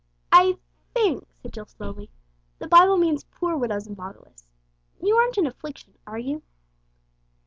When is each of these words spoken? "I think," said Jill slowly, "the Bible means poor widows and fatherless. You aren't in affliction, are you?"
"I 0.31 0.57
think," 0.95 1.27
said 1.35 1.53
Jill 1.53 1.67
slowly, 1.67 2.09
"the 2.57 2.65
Bible 2.67 2.97
means 2.97 3.23
poor 3.25 3.55
widows 3.55 3.85
and 3.85 3.95
fatherless. 3.95 4.47
You 4.99 5.15
aren't 5.15 5.37
in 5.37 5.45
affliction, 5.45 5.95
are 6.07 6.17
you?" 6.17 6.41